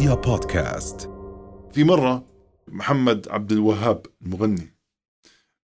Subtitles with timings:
[0.00, 1.00] رؤيا بودكاست.
[1.72, 2.26] في مرة
[2.68, 4.74] محمد عبد الوهاب المغني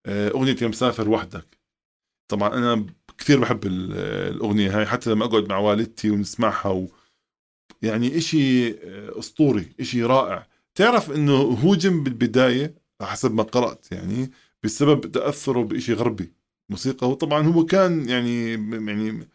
[0.06, 1.58] آه، أغنية يا مسافر وحدك.
[2.28, 2.86] طبعا أنا
[3.18, 3.92] كثير بحب ال-
[4.34, 6.88] الأغنية هاي حتى لما أقعد مع والدتي ونسمعها و...
[7.82, 10.46] يعني إشي آه، أسطوري إشي رائع.
[10.74, 14.30] تعرف إنه هوجم بالبداية حسب ما قرأت يعني
[14.62, 16.32] بسبب تأثره بإشي غربي
[16.70, 17.10] موسيقى.
[17.10, 18.52] وطبعا هو كان يعني
[18.86, 19.28] يعني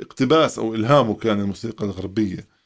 [0.00, 2.57] اقتباس أو إلهامه كان الموسيقى الغربية.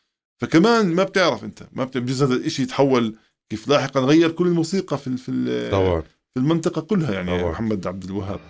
[0.43, 3.17] فكمان ما بتعرف أنت ما بجوز هذا الإشي يتحول
[3.51, 6.01] كيف لاحقا غير كل الموسيقى في في طبعا.
[6.01, 7.51] في المنطقة كلها يعني طبعا.
[7.53, 8.41] محمد عبد الوهاب.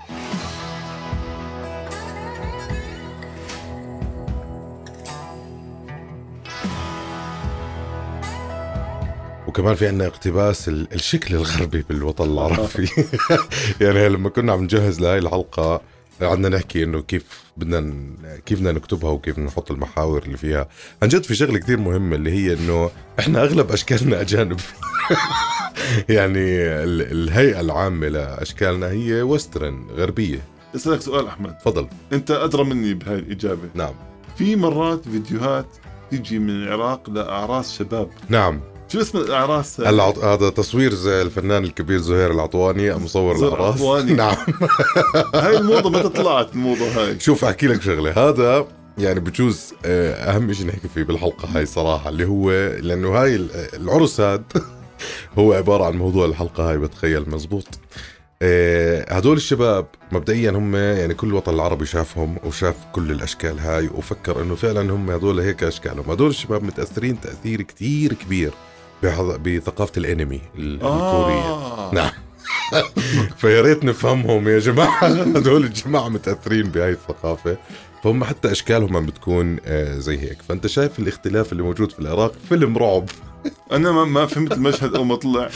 [9.49, 12.89] وكمان في عندنا اقتباس ال- الشكل الغربي بالوطن العربي.
[13.81, 15.81] يعني لما كنا عم نجهز لهي الحلقة
[16.21, 17.25] قعدنا نحكي إنه كيف
[17.57, 18.16] بدنا ن-
[18.47, 20.69] كيف بدنا نكتبها وكيف نحط المحاور اللي فيها.
[21.03, 24.61] عن جد في شغلة كثير مهمة اللي هي إنه إحنا أغلب أشكالنا أجانب.
[26.09, 26.41] يعني
[26.84, 30.39] ال- الهيئة العامة لأشكالنا هي وسترن غربية.
[30.77, 31.59] أسألك سؤال أحمد.
[31.59, 31.89] تفضل.
[32.12, 33.69] أنت أدرى مني بهاي الإجابة.
[33.75, 33.94] نعم.
[34.39, 35.67] في مرات فيديوهات
[36.11, 38.11] تيجي من العراق لأعراس شباب.
[38.28, 38.61] نعم.
[38.93, 40.19] شو اسم الأعراس؟ هاي؟ العط...
[40.19, 43.75] هذا تصوير زي الفنان الكبير زهير العطواني مصور زهير الأعراس.
[43.81, 44.12] العطواني.
[44.12, 44.37] نعم.
[45.34, 48.11] هاي الموضة متى طلعت الموضة هاي؟ شوف أحكي لك شغلة.
[48.29, 48.67] هذا
[48.99, 53.51] يعني بجوز آه، أهم شيء نحكي فيه بالحلقة هاي صراحة اللي هو لأنه هاي ال-
[53.75, 54.43] العرس هاد
[55.39, 57.67] هو عبارة عن موضوع الحلقة هاي بتخيل مزبوط.
[58.43, 64.43] آه، هدول الشباب مبدئيا هم يعني كل الوطن العربي شافهم وشاف كل الأشكال هاي وفكر
[64.43, 66.11] إنه فعلا هم هدول هيك أشكالهم.
[66.11, 68.51] هدول الشباب متأثرين تأثير كتير كبير
[69.03, 71.53] بحظ- بثقافة الانمي ال- الكورية.
[71.53, 71.95] آه.
[71.95, 72.11] نعم.
[73.39, 75.05] فيا ريت نفهمهم يا جماعة.
[75.36, 77.56] هدول الجماعة متأثرين بهاي الثقافة.
[78.05, 80.42] فهم حتى أشكالهم عم بتكون آه، زي هيك.
[80.48, 83.05] فأنت شايف الاختلاف اللي موجود في العراق؟ فيلم رعب.
[83.72, 85.48] أنا ما, ما فهمت المشهد أول ما طلع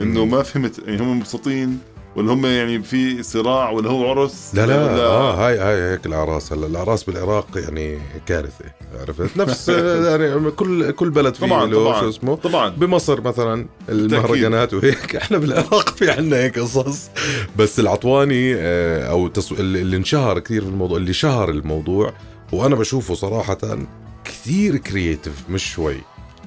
[0.00, 1.78] إنه ما فهمت يعني هم مبسوطين
[2.16, 4.84] ولا هم يعني في صراع ولا هو عرس لا لا.
[4.92, 6.66] ولا آه هاي هاي هيك الاعراس هلا.
[6.66, 8.64] الاعراس بالعراق يعني كارثة.
[9.00, 12.68] عرفت؟ نفس آه، يعني كل كل بلد فيه طبعا له طبعا شو اسمه؟ طبعا.
[12.68, 15.16] بمصر مثلا المهرجانات وهيك.
[15.22, 17.10] إحنا بالعراق في عنا هيك قصص.
[17.56, 19.30] بس العطواني آه، أو.
[19.50, 22.12] اللي انشهر كثير في الموضوع اللي شهر الموضوع
[22.52, 23.78] وأنا بشوفه صراحة
[24.24, 25.96] كثير كرييتيف مش شوي.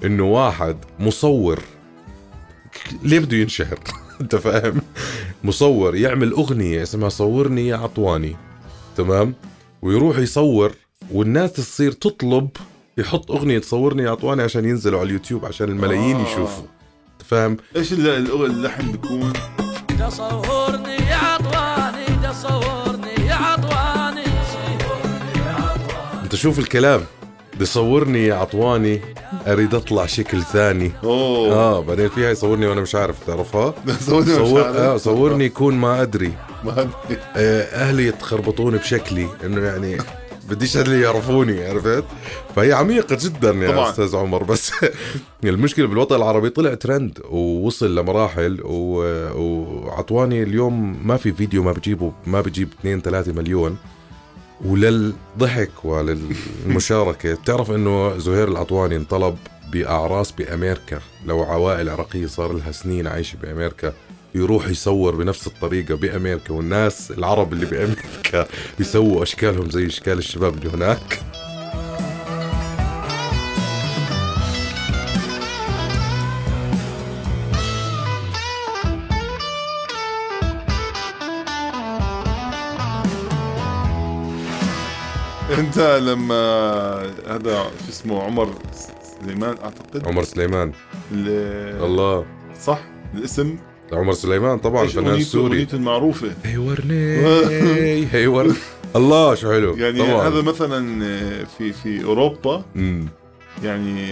[0.03, 1.59] إنه واحد مصور.
[3.03, 3.79] ليه بده ينشهر؟
[4.22, 4.81] أنت فاهم؟
[5.44, 8.35] مصور يعمل أغنية اسمها صورني يا عطواني.
[8.97, 9.33] تمام؟
[9.81, 10.72] ويروح يصور
[11.12, 12.50] والناس تصير تطلب
[12.98, 16.22] يحط أغنية صورني يا عطواني عشان ينزلوا على اليوتيوب عشان الملايين آه.
[16.32, 16.64] يشوفوا.
[17.26, 19.34] فاهم؟ إيش اللحن بيكون
[20.00, 24.26] تصورني يا عطواني تصورني يا عطواني.
[26.24, 27.02] أنت شوف الكلام.
[27.62, 29.02] بصورني يا عطواني
[29.48, 30.92] أريد أطلع شكل ثاني.
[31.04, 31.54] أوه.
[31.54, 33.74] آه بعدين فيها يصورني وأنا مش عارف تعرفها؟
[34.10, 34.76] صورني مش صور عارف.
[34.76, 36.34] آه صورني يكون ما أدري.
[36.64, 37.20] ما أدري.
[37.36, 39.28] آه أهلي يتخربطون بشكلي.
[39.44, 39.98] إنه يعني
[40.50, 42.03] بديش أهلي يعرفوني عرفت؟
[42.56, 43.89] فهي عميقة جدا يا طبعاً.
[43.89, 44.72] أستاذ عمر بس
[45.44, 49.01] المشكلة بالوطن العربي طلع ترند ووصل لمراحل و...
[49.35, 53.78] وعطواني اليوم ما في فيديو ما بجيبه ما بجيب 2 3 مليون.
[54.66, 59.38] وللضحك وللمشاركة بتعرف إنه زهير العطواني انطلب
[59.72, 63.94] بأعراس بأمريكا لو عوائل عراقية صار لها سنين عايشة بأمريكا
[64.35, 68.47] يروح يصور بنفس الطريقة بأمريكا والناس العرب اللي بأمريكا
[68.78, 71.19] بيسووا أشكالهم زي أشكال الشباب اللي هناك.
[85.59, 86.35] انت لما
[87.28, 88.50] هذا شو اسمه عمر
[89.22, 90.72] سليمان أعتقد؟ عمر سليمان.
[91.12, 92.25] ال- الله.
[92.62, 92.79] صح؟
[93.13, 93.57] الاسم؟
[93.94, 95.53] عمر سليمان طبعا إيش فنان أغنيته- سوري.
[95.53, 97.18] اغنيته المعروفة؟ هي ورني
[98.13, 98.53] هي ورني
[98.96, 99.75] الله شو حلو.
[99.78, 100.28] يعني طبعا.
[100.28, 101.06] هذا مثلا
[101.57, 103.06] في في أوروبا مم.
[103.63, 104.07] يعني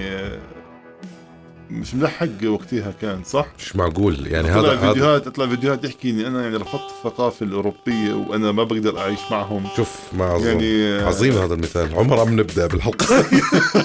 [1.74, 6.28] مش ملحق وقتها كان صح؟ مش معقول؟ يعني هذا هذا فيديوهات اطلع فيديوهات يحكي إني
[6.28, 9.68] أنا يعني رفضت الثقافة الأوروبية وأنا ما بقدر أعيش معهم.
[9.76, 11.96] شوف ما عظيم يعني عظيم هذا المثال.
[11.96, 13.06] عمر عم نبدأ بالحلقة؟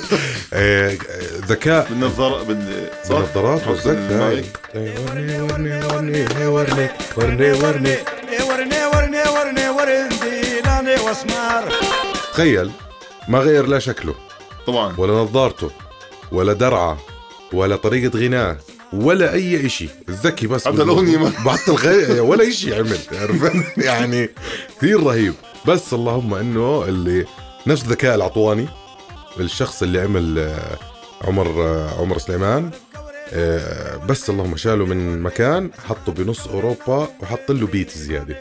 [0.52, 0.96] آه،
[1.48, 1.88] ذكاء.
[1.88, 4.58] بالنظارة بال صح؟ بالنظارات والزك المايك.
[4.74, 7.96] ورني ورني ورني هي ورني ورني ورني
[8.48, 9.68] ورني ورني ورني.
[9.68, 11.72] ورندي لاني واسمار
[12.32, 12.70] تخيل
[13.28, 14.14] ما غير لا شكله
[14.66, 14.94] طبعا.
[14.98, 15.70] ولا نظارته
[16.32, 16.98] ولا درعه.
[17.52, 18.56] ولا طريقة غناه
[18.92, 19.88] ولا أي إشي.
[20.08, 22.20] الذكي بس حتى الأغنية ما- حتى الغي...
[22.20, 23.52] ولا إشي عمل عرفت؟
[23.88, 24.28] يعني
[24.76, 25.34] كثير رهيب.
[25.68, 27.24] بس اللهم إنه اللي
[27.66, 28.66] نفس ذكاء العطواني
[29.40, 30.78] الشخص اللي عمل آه،
[31.24, 31.62] عمر
[31.98, 32.70] عمر سليمان
[33.32, 38.38] آه، بس اللهم شاله من مكان حطه بنص أوروبا وحط له بيت زيادة.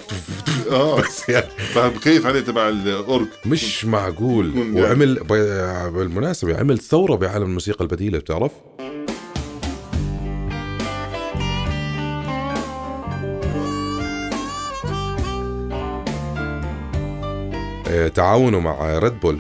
[0.71, 0.95] آه.
[1.01, 1.48] بس يعني.
[1.74, 4.74] فبكيف عليه تبع الأورج؟ مش معقول.
[4.75, 5.24] وعمل
[5.94, 8.51] بالمناسبة عمل ثورة بعالم الموسيقى البديلة بتعرف؟
[18.16, 19.39] تعاونوا مع Red Bull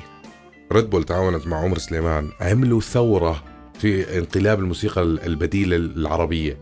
[0.71, 2.29] Red Bull تعاونت مع عمر سليمان.
[2.41, 3.43] عملوا ثورة
[3.79, 6.57] في انقلاب الموسيقى البديلة العربية.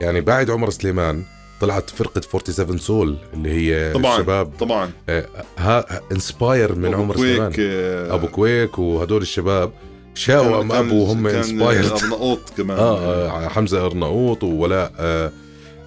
[0.00, 1.22] يعني بعد عمر سليمان
[1.60, 4.52] طلعت فرقة 47 Soul اللي هي طبعا الشباب.
[4.58, 4.90] طبعا.
[5.08, 5.26] آه،
[5.58, 7.52] ها inspired من أبو عمر سليمان.
[7.58, 9.72] آه، أبو كويك وهدول الشباب
[10.14, 12.78] شاو أم أبو وهم كان inspired أرناؤوط كمان.
[12.78, 15.32] آه آه، حمزة أرناؤوط وولاء آه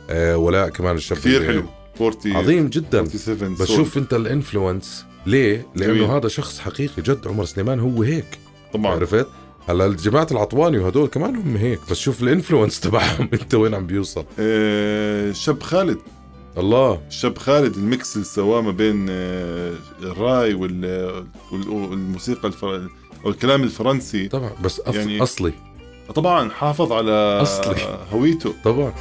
[0.09, 1.63] آه ولاء كمان الشاب كثير حلو.
[2.01, 3.05] 40 عظيم جدا.
[3.05, 3.77] 47 بس Soul.
[3.77, 5.05] شوف انت ال influence.
[5.27, 6.03] ليه؟ لأنه جميل.
[6.09, 8.39] هذا شخص حقيقي جد عمر سليمان هو هيك
[8.73, 9.27] طبعا عرفت؟
[9.69, 13.87] هلا جماعة العطواني وهدول كمان هم هيك بس شوف ال influence تبعهم انت وين عم
[13.87, 15.97] بيوصل آه، الشاب خالد
[16.57, 22.89] الله الشاب خالد ال mix اللي سواه ما بين آه، الراي وال- وال- والموسيقى الفر...
[23.25, 24.81] أو الكلام الفرنسي طبعا بس.
[24.87, 25.53] يعني- أصلي
[26.15, 27.99] طبعا حافظ على أصلي.
[28.13, 28.93] هويته طبعا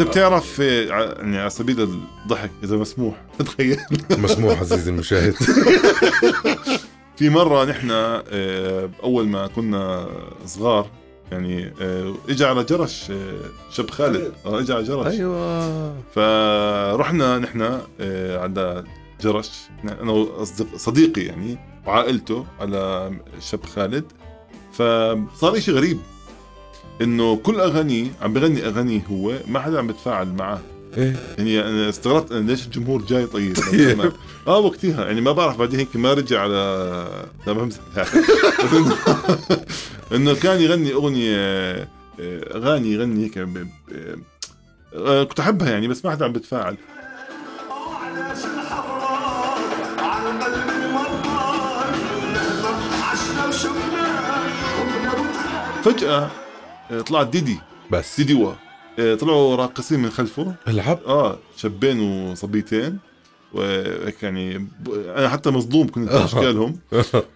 [0.00, 3.78] انت بتعرف يعني على سبيل الضحك اذا مسموح تخيل.
[4.10, 5.34] مسموح عزيزي المشاهد.
[7.16, 10.08] في مرة نحن آه، أول ما كنا
[10.46, 10.90] صغار
[11.32, 13.40] يعني آه، اجى على جرش آه،
[13.70, 14.32] شاب خالد.
[14.46, 15.06] اجى على جرش.
[15.06, 15.94] أيوه.
[16.14, 17.62] فرحنا نحن
[18.40, 18.84] على
[19.22, 19.50] جرش.
[20.00, 24.04] أنا وأصدق- صديقي يعني وعائلته على الشاب خالد.
[24.72, 25.98] فصار إشي غريب.
[27.02, 30.60] إنه كل اغانيه عم بغني اغانيه هو ما حدا عم بتفاعل معه.
[30.96, 31.16] إيه.
[31.38, 33.56] يعني أنا استغربت أنا ليش الجمهور جاي طيب؟
[34.48, 37.06] آه وقتها يعني ما بعرف بعدين هيك ما رجع على
[37.46, 37.80] لا بمزح
[40.14, 43.38] إنه كان يغني أغنية آه، أغاني يغني هيك
[44.94, 46.76] آه، كنت أحبها يعني بس ما حدا عم بتفاعل.
[55.84, 56.46] علاش
[56.90, 57.58] آه، طلعت ديدي.
[57.90, 58.16] بس.
[58.16, 58.52] ديدي وا
[58.98, 60.54] آه، طلعوا راقصين من خلفه.
[60.68, 60.98] العب.
[61.06, 62.98] آه شابين وصبيتين.
[63.52, 64.68] وهيك يعني
[65.16, 66.08] أنا حتى مصدوم كنت.
[66.12, 66.76] اشكالهم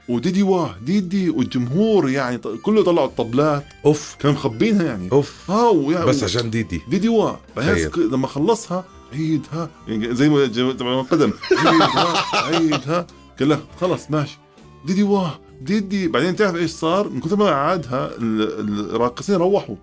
[0.08, 3.64] وديدي واه ديدي والجمهور يعني كله طلعوا الطبلات.
[3.86, 4.16] أوف.
[4.20, 5.12] كانوا مخبينها يعني.
[5.12, 5.50] أوف.
[5.50, 6.80] آه ويا بس عشان ديدي.
[6.88, 7.40] ديدي واه.
[7.56, 9.70] ك- لما خلصها عيدها.
[9.88, 11.32] يعني زي ما تبع القدم
[11.66, 13.06] عيدها عيدها.
[13.40, 14.38] قال لك خلص ماشي.
[14.86, 19.76] ديدي واه ديدي بعدين تعرف إيش صار؟ من كثر ما عادها ال- الراقصين روحوا.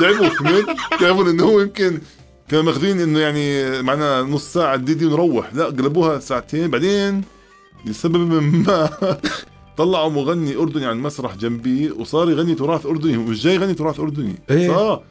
[0.00, 0.66] تعبوا فهمت؟
[1.00, 2.00] تعرفوا إنه هو يمكن
[2.48, 5.54] كانوا ماخذين إنه يعني معنا نص ساعة ديدي ونروح.
[5.54, 6.70] لا قلبوها ساعتين.
[6.70, 7.22] بعدين
[7.86, 8.90] لسبب ما
[9.78, 14.34] طلعوا مغني أردني على المسرح جنبي وصار يغني تراث أردني مش جاي يغني تراث أردني.
[14.50, 14.68] إيه.
[14.68, 15.02] صار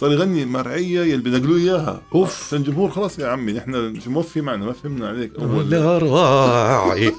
[0.00, 2.50] صار يغني مرعيه يلي بنقلوا إياها أوف.
[2.50, 7.12] كان الجمهور خلاص يا عمي نحن موفي معنا ما فهمنا عليك أول لا راعي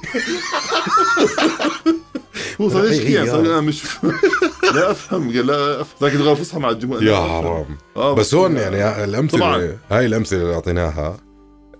[2.61, 3.39] هو صار يشكي يعني صار.
[3.39, 3.83] أنا مش
[4.75, 7.15] لا أفهم لا أفهم لكن غير فصحى مع الجمهور يا.
[7.15, 9.77] حرام آه بس هون يعني الأمثلة طبعاً.
[9.91, 11.17] هاي الأمثلة اللي أعطيناها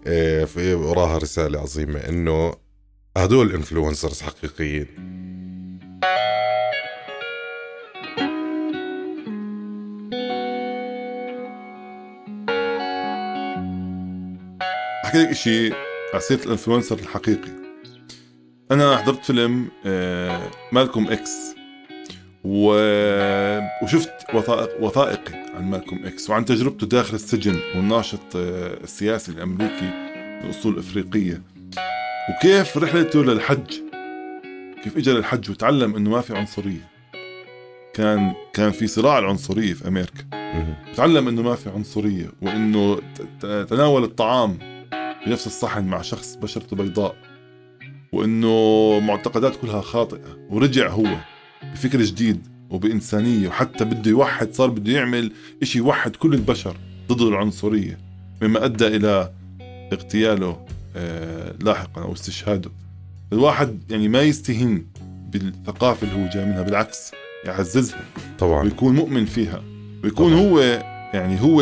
[0.08, 2.54] إيه، في وراها رسالة عظيمة إنه
[3.18, 4.88] هدول influencers حقيقيين
[15.12, 15.74] أحكي لك شيء
[16.14, 17.52] على سيره ال influencer الحقيقي.
[18.72, 21.56] أنا حضرت فيلم آه، مالكوم إكس.
[22.44, 22.74] و...
[23.84, 29.92] وشفت وثائق وثائقي عن مالكوم إكس وعن تجربته داخل السجن والناشط آه، السياسي الأمريكي
[30.44, 31.42] من اصول إفريقية.
[32.30, 33.74] وكيف رحلته للحج؟
[34.84, 36.92] كيف اجى للحج وتعلم إنه ما في عنصرية.
[37.94, 40.26] كان كان في صراع العنصرية في أمريكا.
[40.96, 43.00] تعلم إنه ما في عنصرية وإنه
[43.42, 44.71] تناول الطعام.
[45.26, 47.16] بنفس الصحن مع شخص بشرته بيضاء
[48.12, 51.08] وإنه معتقدات كلها خاطئة ورجع هو
[51.74, 56.76] بفكر جديد وبإنسانية وحتى بده يوحد صار بده يعمل إشي يوحد كل البشر
[57.10, 57.98] ضد العنصرية
[58.42, 59.32] مما أدى إلى
[59.94, 62.72] اغتياله آه لاحقا أو استشهاده.
[63.34, 64.88] الواحد يعني ما يستهين
[65.32, 67.12] بالثقافة اللي هو جاي منها بالعكس
[67.46, 68.00] يعززها
[68.40, 68.64] طبعا.
[68.64, 69.64] ويكون مؤمن فيها.
[70.04, 70.42] ويكون طبعاً.
[70.50, 70.60] هو
[71.14, 71.62] يعني هو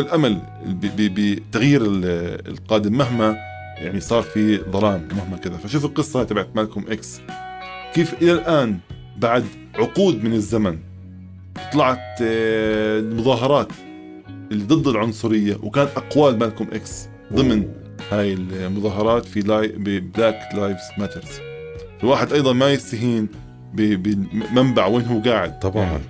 [0.66, 3.36] ب- بتغيير ال- القادم مهما
[3.80, 5.56] يعني صار في ظلام مهما كذا.
[5.56, 7.20] فشوف القصة تبعت مالكوم إكس.
[7.94, 8.78] كيف إلى الآن
[9.16, 9.44] بعد
[9.74, 10.78] عقود من الزمن
[11.72, 13.68] طلعت آه، مظاهرات
[14.52, 17.68] اللي ضد العنصرية وكان أقوال مالكوم إكس ضمن
[18.12, 21.40] هاي المظاهرات في لاي ب Black Lives Matters
[22.02, 23.28] الواحد أيضا ما يستهين
[23.74, 25.58] بمنبع وين هو قاعد.
[25.58, 26.00] طبعا.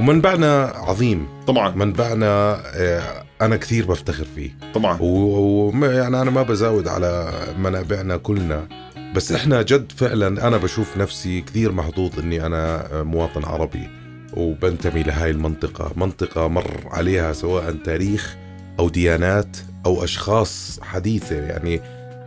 [0.00, 1.28] ومنبعنا عظيم.
[1.46, 1.70] طبعا.
[1.70, 4.50] منبعنا آه، أنا كثير بفتخر فيه.
[4.74, 4.98] طبعا.
[5.00, 8.68] ويعني يعني أنا ما بزاود على منابعنا كلنا.
[9.14, 13.88] بس إحنا جد فعلا أنا بشوف نفسي كثير محظوظ إني أنا مواطن عربي
[14.32, 15.92] وبنتمي لهاي المنطقة.
[15.96, 18.36] منطقة مر عليها سواء تاريخ
[18.78, 21.36] أو ديانات أو أشخاص حديثة.
[21.36, 21.80] يعني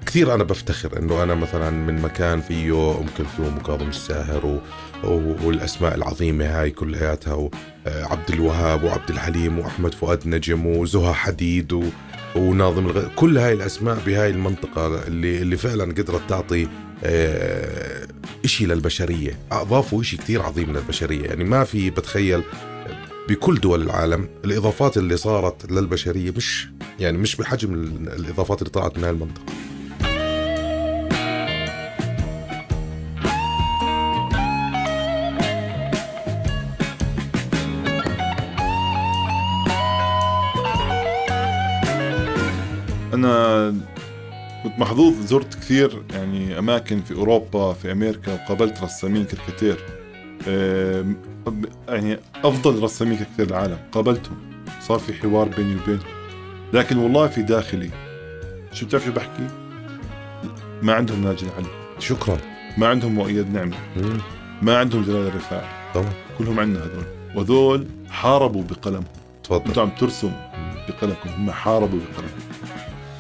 [0.06, 4.60] كثير أنا بفتخر إنه أنا مثلا من مكان فيه ام كلثوم وكاظم الساهر و...
[5.04, 5.36] و...
[5.48, 7.50] والأسماء العظيمة هاي كلياتها
[7.88, 11.84] وعبد الوهاب وعبد الحليم وأحمد فؤاد نجم وزها حديد و...
[12.36, 13.08] وناظم الغ...
[13.16, 16.68] كل هاي الأسماء بهاي المنطقة اللي اللي فعلا قدرت تعطي
[17.04, 18.08] آه...
[18.46, 19.38] إشي للبشرية.
[19.52, 21.24] أضافوا إشي كثير عظيم للبشرية.
[21.24, 22.44] يعني ما في بتخيل
[23.30, 26.68] بكل دول العالم الإضافات اللي صارت للبشرية مش
[27.00, 29.44] يعني مش بحجم الإضافات اللي طلعت من هاي المنطقة.
[43.18, 43.76] أنا
[44.64, 49.78] كنت محظوظ زرت كثير يعني أماكن في أوروبا في أمريكا وقابلت رسامين كاريكاتير
[50.48, 51.18] آم،
[51.90, 53.78] يعني أفضل رسامين كاريكاتير العالم.
[53.92, 54.38] قابلتهم.
[54.82, 56.04] صار في حوار بيني وبينهم.
[56.74, 57.90] لكن والله في داخلي
[58.72, 59.48] شو بتعرف شو بحكي؟
[60.82, 61.68] ما عندهم ناجي علي
[62.00, 62.38] شكرا.
[62.78, 63.78] ما عندهم مؤيد نعمة.
[64.62, 66.14] ما عندهم جلال الرفاعي طبعا.
[66.38, 67.06] كلهم عندنا هذول.
[67.36, 69.04] وذول حاربوا بقلمهم.
[69.44, 69.66] تفضل.
[69.68, 70.32] أنتم عم ترسم
[70.88, 71.30] بقلمكم.
[71.30, 72.47] هم حاربوا بقلمهم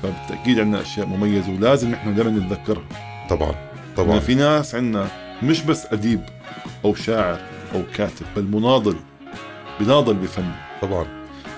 [0.03, 2.83] فبالتأكيد عندنا أشياء مميزة ولازم نحن دائما نتذكرها.
[3.29, 3.55] طبعا
[3.97, 4.19] طبعا.
[4.19, 5.07] في ناس عندنا
[5.43, 6.21] مش بس أديب
[6.85, 7.39] أو شاعر
[7.75, 8.95] أو كاتب بل مناضل
[9.79, 11.05] بناضل بفنه طبعا.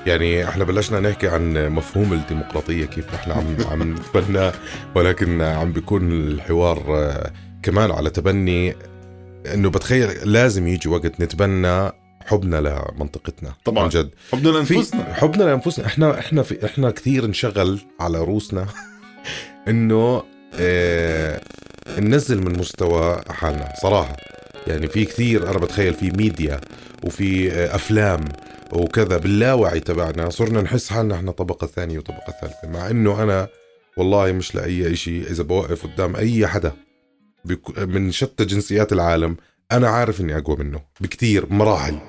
[0.07, 4.53] يعني إحنا بلشنا نحكي عن مفهوم الديمقراطية كيف إحنا عم عم نتبناه
[4.95, 7.31] ولكن عم بيكون الحوار آه،
[7.63, 8.75] كمان على تبني
[9.53, 11.91] إنه بتخيل لازم يجي وقت نتبنى
[12.29, 12.57] حبنا
[12.95, 13.83] لمنطقتنا طبعاً.
[13.83, 14.09] عن جد.
[14.31, 15.13] حبنا لأنفسنا.
[15.13, 15.85] حبنا لأنفسنا.
[15.85, 18.67] إحنا إحنا في إحنا كثير انشغل على روسنا
[19.67, 20.23] إنه
[20.59, 21.41] آه
[21.99, 24.15] ننزل من مستوى حالنا صراحة.
[24.67, 26.61] يعني في كثير أنا بتخيل في ميديا
[27.03, 28.25] وفي آه أفلام
[28.73, 33.47] وكذا باللاوعي تبعنا صرنا نحس حالنا إحنا طبقة ثانية وطبقة ثالثة مع إنه أنا
[33.97, 36.71] والله مش لأي شيء إذا بوقف قدام أي حدا
[37.77, 39.37] من شتى جنسيات العالم
[39.71, 41.99] أنا عارف إني أقوى منه بكثير مراحل.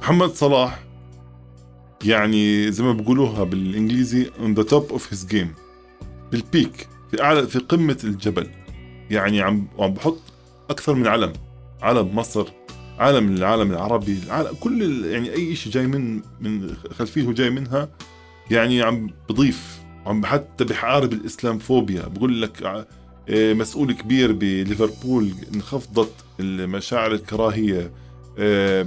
[0.00, 0.84] محمد صلاح
[2.04, 5.48] يعني زي ما بيقولوها بالإنجليزي on the top of his game
[6.32, 8.50] بالبيك في أعلى في قمة الجبل.
[9.10, 10.20] يعني عم عم بحط
[10.70, 11.32] أكثر من علم
[11.82, 12.48] علم مصر
[12.98, 17.88] عالم العالم العربي العالم كل يعني أي شيء جاي من من خلفيته جاي منها
[18.50, 22.84] يعني عم بضيف عم حتى بحارب الاسلام فوبيا بقول لك ع-
[23.28, 27.92] إيه، مسؤول كبير بليفربول انخفضت المشاعر الكراهية
[28.38, 28.86] إيه،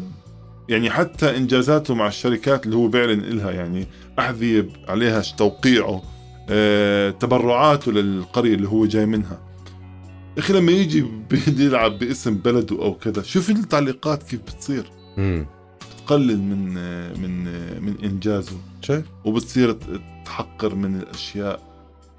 [0.70, 3.88] يعني حتى إنجازاته مع الشركات اللي هو بيعلن إلها يعني
[4.20, 6.04] احذيه عليها توقيعه
[6.50, 9.40] آه، تبرعاته للقرية اللي هو جاي منها.
[10.38, 14.92] أخي لما يجي بده يلعب باسم بلده أو كذا شوف التعليقات كيف بتصير.
[16.12, 16.74] امم تقلل من
[17.22, 17.44] من
[17.84, 18.58] من إنجازه.
[18.82, 19.78] شايف وبتصير
[20.26, 21.60] تحقر من الأشياء.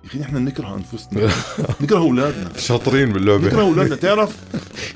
[0.05, 1.31] يا أخي نحن نكره أنفسنا.
[1.83, 2.53] نكره أولادنا.
[2.59, 3.47] شاطرين باللعبة.
[3.47, 3.97] نكره أولادنا.
[3.97, 4.37] تعرف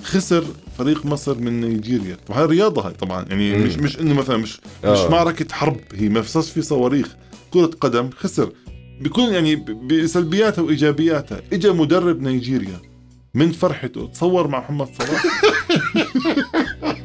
[0.02, 0.44] خسر
[0.78, 2.16] فريق مصر من نيجيريا.
[2.28, 3.24] وهي رياضة هاي طبعا.
[3.28, 3.64] يعني مم.
[3.64, 4.92] مش مش إنه مثلا مش آه.
[4.92, 5.80] مش معركة حرب.
[5.94, 7.16] هي ما فيش في صواريخ.
[7.50, 8.52] كرة قدم خسر.
[9.00, 12.80] بيكون يعني بسلبياتها وايجابياتها اجى مدرب نيجيريا
[13.34, 14.06] من فرحته.
[14.06, 15.24] تصور مع محمد صلاح.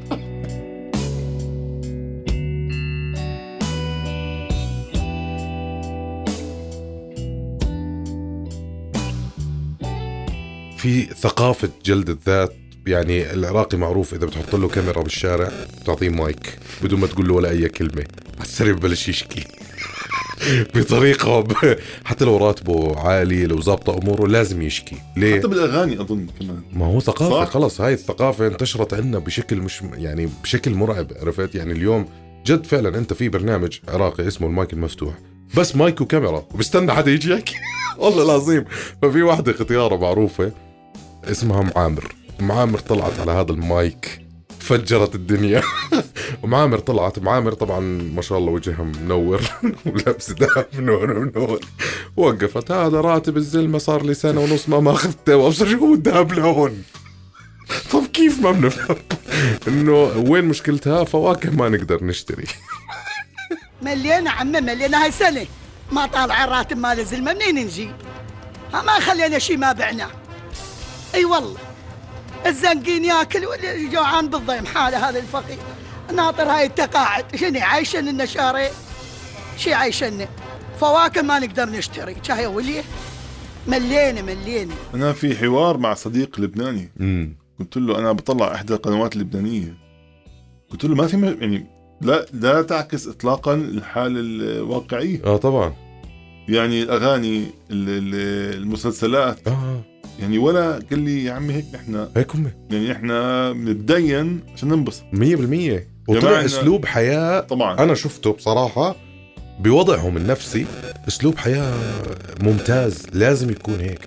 [10.88, 12.54] في ثقافة جلد الذات
[12.88, 15.52] يعني العراقي معروف إذا بتحط له كاميرا بالشارع
[15.82, 18.06] بتعطيه مايك بدون ما تقول له ولا أي كلمة.
[18.36, 19.44] على السريع ببلش يشكي.
[20.76, 21.54] بطريقة ب...
[22.06, 24.96] حتى لو راتبه عالي لو ظابطة أموره لازم يشكي.
[25.18, 26.62] ليه؟ حتى بالأغاني أظن كمان.
[26.74, 27.52] ما هو ثقافة صح.
[27.52, 27.82] خلص.
[27.82, 32.06] هاي الثقافة انتشرت عندنا بشكل مش يعني بشكل مرعب عرفت؟ يعني اليوم
[32.46, 35.14] جد فعلا أنت في برنامج عراقي اسمه المايك المفتوح.
[35.58, 36.46] بس مايك وكاميرا.
[36.54, 37.56] وبستنى حدا يجي يحكي.
[37.98, 38.66] والله العظيم.
[39.02, 40.52] ففي واحدة ختيارة معروفة
[41.32, 44.28] اسمها معامر معامر طلعت على هذا المايك
[44.60, 45.62] فجرت الدنيا.
[46.44, 47.20] ومعامر طلعت.
[47.20, 47.80] معامر طبعا
[48.16, 49.42] ما شاء الله وجهها منور
[49.86, 51.60] ولابسة دهب منور منور.
[52.18, 52.72] وقفت.
[52.72, 56.84] هذا راتب الزلمة صار لي سنة ونص ما ماخذته وأبصر شو هو الدهب لهون؟
[57.92, 58.98] طب كيف ما بنفهم؟
[59.68, 59.94] إنه
[60.30, 62.46] وين مشكلتها؟ فواكه ما نقدر نشتري.
[63.82, 65.46] ملينا عمي ملينا هاي سنة
[65.92, 67.94] ما طالع الراتب مال الزلمة منين نجيب؟
[68.74, 70.08] ما خلينا شي ما بعنا.
[71.16, 71.58] اي والله.
[72.46, 75.58] الزنقين ياكل واللي جوعان بالضيم حاله هذا الفقير.
[76.14, 77.36] ناطر هاي التقاعد.
[77.36, 78.70] شنو عايشن لنا شهرين
[79.58, 80.28] شي عايشن؟
[80.80, 82.16] فواكه ما نقدر نشتري.
[82.24, 82.84] شاي وليه
[83.68, 86.92] ملينا ملينا أنا في حوار مع صديق لبناني.
[87.00, 89.78] امم قلت له أنا بطلع إحدى القنوات اللبنانية.
[90.72, 91.68] قلت له ما في يعني
[92.02, 95.22] لا لا تعكس اطلاقا الحاله الواقعية.
[95.26, 95.74] آه طبعا.
[96.50, 99.48] يعني الأغاني ال- ال- المسلسلات.
[99.48, 99.82] آه.
[100.20, 102.52] يعني ولا قال لي يا عمي هيك نحن هيك هم.
[102.72, 105.04] يعني إحنا بنتدين عشان ننبسط.
[105.14, 107.80] 100% وطلع أسلوب حياة طبعا.
[107.84, 108.96] أنا شفته بصراحة
[109.60, 110.66] بوضعهم النفسي
[111.08, 111.74] أسلوب حياة
[112.42, 114.00] ممتاز لازم يكون هيك.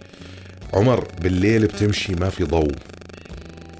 [0.74, 2.72] عمر بالليل بتمشي ما في ضوء.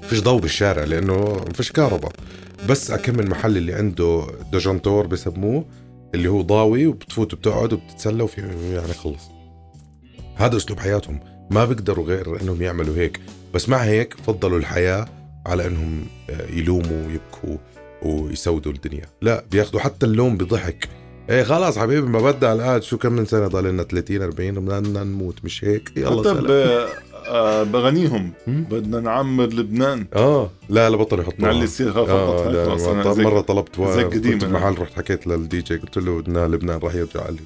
[0.01, 1.13] فيش ضوء بالشارع لأنه
[1.47, 2.11] ما فيش كهرباء.
[2.69, 5.65] بس اكم المحل اللي عنده دوجنتور بسموه
[6.15, 8.41] اللي هو ضاوي وبتفوت وبتقعد وبتتسلى وفي
[8.73, 9.29] يعني خلص.
[10.35, 11.19] هذا أسلوب حياتهم.
[11.51, 13.19] ما بيقدروا غير إنهم يعملوا هيك.
[13.53, 15.05] بس مع هيك فضلوا الحياة
[15.45, 17.57] على إنهم آه، يلوموا ويبكوا
[18.01, 19.05] ويسودوا الدنيا.
[19.21, 20.89] لا بياخذوا حتى اللوم بضحك.
[21.29, 25.03] إيه خلاص حبيبي ما بدها الآن شو كم من سنة ضل لنا 30 40 بدنا
[25.03, 25.35] نموت.
[25.45, 26.87] مش هيك؟ يلا حتى
[27.27, 28.63] آه، باغانيهم مم.
[28.71, 30.05] بدنا نعمر لبنان.
[30.15, 32.81] آه لا لا بطل يحطوا نعلي السير خلص،
[33.15, 33.81] زي- مرة طلبت.
[33.81, 34.37] زي قديم.
[34.37, 37.29] بمحل رحت حكيت للدي جي قلت له بدنا لبنان راح يرجع.
[37.29, 37.39] لي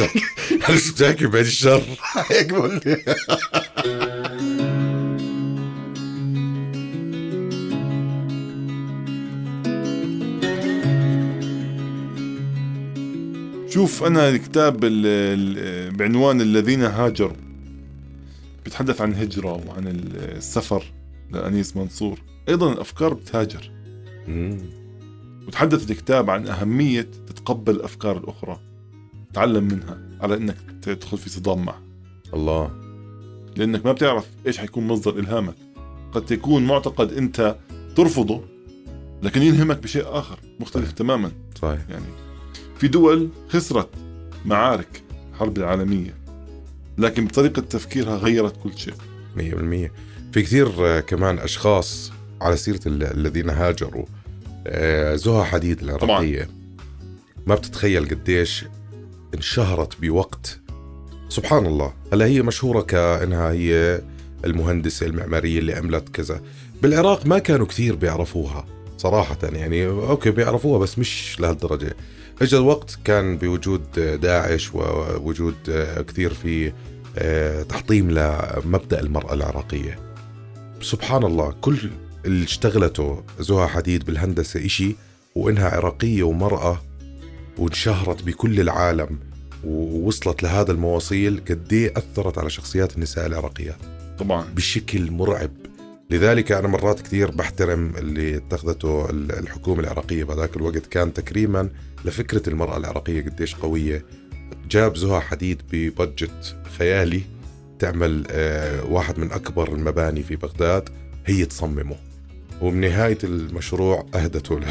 [0.00, 1.82] أنا شو بتحكي بعد الشر؟
[2.30, 3.04] هيك بقول لي
[13.68, 17.36] شوف أنا الكتاب ال- ال- بعنوان الذين هاجروا.
[18.64, 19.84] بيتحدث عن الهجرة وعن
[20.16, 20.84] السفر
[21.32, 22.18] لأنيس منصور.
[22.48, 23.70] أيضا الأفكار بتهاجر.
[25.46, 28.60] وتحدث الكتاب عن أهمية تتقبل الأفكار الأخرى.
[29.34, 31.82] تعلم منها على أنك تدخل في صدام معها
[32.34, 32.70] الله.
[33.56, 35.54] لأنك ما بتعرف إيش حيكون مصدر إلهامك.
[36.12, 37.56] قد يكون معتقد أنت
[37.96, 38.40] ترفضه
[39.22, 41.30] لكن يلهمك بشيء آخر مختلف تماما.
[41.62, 41.80] صحيح.
[41.90, 42.04] يعني
[42.78, 43.88] في دول خسرت
[44.44, 46.14] معارك الحرب العالمية
[46.98, 48.94] لكن بطريقة تفكيرها غيرت كل شيء.
[49.36, 49.40] 100%
[50.32, 54.04] في كثير آه، كمان أشخاص على سيرة ال- الذين هاجروا
[54.66, 56.48] آه، زها حديد العراقية.
[57.46, 58.64] ما بتتخيل قديش
[59.34, 60.60] انشهرت بوقت.
[61.28, 64.02] سبحان الله هلا هي مشهورة كأنها هي
[64.44, 66.40] المهندسة المعمارية اللي عملت كذا.
[66.82, 68.66] بالعراق ما كانوا كثير بيعرفوها
[68.98, 71.96] صراحة يعني أوكي بيعرفوها بس مش لهالدرجة.
[72.42, 73.82] اجى الوقت كان بوجود
[74.22, 75.54] داعش ووجود
[76.08, 76.72] كثير في
[77.18, 79.98] آه، تحطيم لمبدأ المرأة العراقية.
[80.80, 81.78] سبحان الله كل
[82.24, 84.96] اللي اشتغلته زها حديد بالهندسة إشي
[85.34, 86.82] وإنها عراقية ومرأة
[87.58, 89.18] وانشهرت بكل العالم
[89.64, 93.76] ووصلت لهذا المواصيل قد إيه أثرت على شخصيات النساء العراقيات
[94.18, 94.44] طبعا.
[94.56, 95.50] بشكل مرعب.
[96.10, 100.24] لذلك أنا مرات كثير بحترم اللي اتخذته ال- الحكومة العراقية.
[100.24, 101.68] بهذاك الوقت كان تكريما
[102.04, 104.04] لفكرة المرأة العراقية قديش قوية.
[104.70, 107.22] جاب زها حديد ببادجت خيالي
[107.78, 110.88] تعمل آه، واحد من أكبر المباني في بغداد.
[111.26, 111.96] هي تصممه.
[112.62, 114.64] وبنهاية المشروع أهدته لل-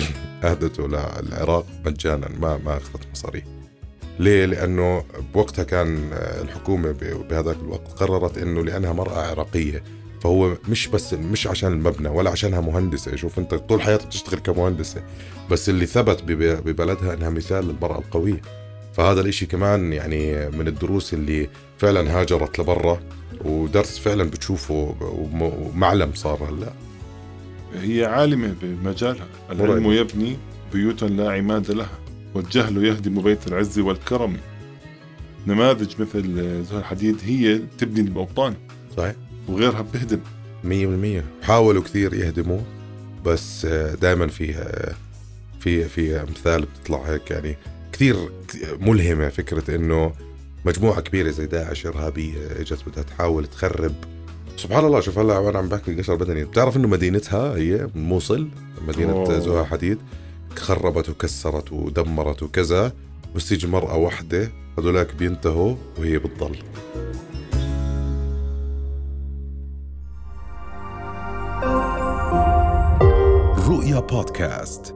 [0.44, 3.44] أهدته للعراق مجانا ما ما أخذت مصاري.
[4.20, 9.84] ليه؟ لأنه بوقتها كان آه، الحكومة ب- بهذاك الوقت قررت أنه لأنها مرأة عراقية.
[10.22, 13.16] فهو مش بس مش عشان المبنى ولا عشانها مهندسة.
[13.16, 15.04] شوف أنت طول حياتها بتشتغل كمهندسة.
[15.52, 18.42] بس اللي ثبت بب- ببلدها أنها مثال للمرأة القوية.
[18.94, 23.00] فهذا الإشي كمان يعني من الدروس اللي فعلا هاجرت لبرا.
[23.46, 26.74] ودرس فعلا بتشوفه وم- ومعلم صار هلأ.
[27.82, 29.28] هي عالمة بمجالها.
[29.52, 29.92] العلم.
[29.92, 30.38] يبني
[30.74, 32.00] بيوتا لا عماد لها
[32.34, 34.38] والجهل يهدم بيت العز والكرم.
[35.48, 36.24] نماذج مثل
[36.64, 38.54] زهر الحديد هي تبني الأوطان
[38.98, 39.16] صحيح.
[39.48, 39.86] وغيرها
[40.64, 41.26] مية بالمية.
[41.42, 42.62] حاولوا كثير يهدموا
[43.26, 43.66] بس
[44.02, 44.54] دائما في
[45.60, 47.58] في في أمثال بتطلع هيك يعني
[47.94, 48.16] كثير
[48.80, 50.14] ملهمة فكرة إنه
[50.66, 53.94] مجموعة كبيرة زي داعش إرهابية إجت بدها تحاول تخرب
[54.58, 58.48] سبحان الله شوف هلا وأنا عم بحكي قشر بدني بتعرف إنه مدينتها هي موصل
[58.88, 59.40] مدينة أوه.
[59.40, 59.98] زها حديد
[60.56, 62.92] خربت وكسرت ودمرت وكذا
[63.36, 66.56] بس تيجي مرأة واحدة هذولاك بينتهوا وهي بتضل.
[73.68, 74.96] رؤيا بودكاست.